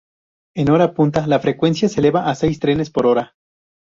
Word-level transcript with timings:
En 0.55 0.71
hora 0.71 0.95
punta 0.95 1.27
la 1.27 1.39
frecuencia 1.39 1.87
se 1.87 1.99
eleva 1.99 2.27
a 2.27 2.33
seis 2.33 2.59
trenes 2.59 2.89
por 2.89 3.05
hora. 3.05 3.35